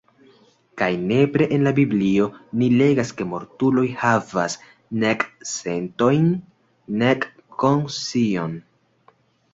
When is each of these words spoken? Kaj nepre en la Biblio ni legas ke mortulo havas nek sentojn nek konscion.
Kaj 0.81 0.85
nepre 1.09 1.47
en 1.57 1.65
la 1.67 1.73
Biblio 1.79 2.25
ni 2.61 2.69
legas 2.79 3.11
ke 3.19 3.27
mortulo 3.33 3.85
havas 4.05 4.55
nek 5.05 5.27
sentojn 5.53 6.27
nek 7.03 7.29
konscion. 7.65 8.61